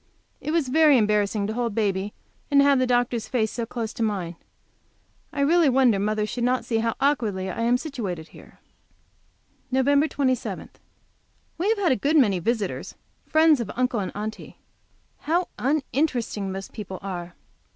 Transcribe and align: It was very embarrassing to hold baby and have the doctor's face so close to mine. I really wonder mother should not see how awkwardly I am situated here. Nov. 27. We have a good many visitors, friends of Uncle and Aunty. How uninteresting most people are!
It 0.39 0.49
was 0.49 0.69
very 0.69 0.97
embarrassing 0.97 1.45
to 1.45 1.53
hold 1.53 1.75
baby 1.75 2.11
and 2.49 2.59
have 2.63 2.79
the 2.79 2.87
doctor's 2.87 3.27
face 3.27 3.51
so 3.51 3.67
close 3.67 3.93
to 3.93 4.01
mine. 4.01 4.35
I 5.31 5.41
really 5.41 5.69
wonder 5.69 5.99
mother 5.99 6.25
should 6.25 6.43
not 6.43 6.65
see 6.65 6.79
how 6.79 6.95
awkwardly 6.99 7.51
I 7.51 7.61
am 7.61 7.77
situated 7.77 8.29
here. 8.29 8.57
Nov. 9.69 9.85
27. 10.09 10.71
We 11.59 11.69
have 11.69 11.91
a 11.91 11.95
good 11.95 12.17
many 12.17 12.39
visitors, 12.39 12.95
friends 13.27 13.59
of 13.59 13.69
Uncle 13.75 13.99
and 13.99 14.11
Aunty. 14.15 14.57
How 15.19 15.49
uninteresting 15.59 16.51
most 16.51 16.73
people 16.73 16.97
are! 17.03 17.35